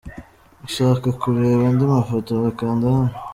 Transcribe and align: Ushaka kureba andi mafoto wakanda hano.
Ushaka 0.67 1.07
kureba 1.21 1.63
andi 1.69 1.83
mafoto 1.93 2.31
wakanda 2.43 2.85
hano. 2.95 3.13